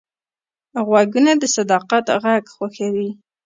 غوږونه 0.85 1.31
د 1.41 1.43
صداقت 1.55 2.05
غږ 2.23 2.43
خوښوي 2.55 3.09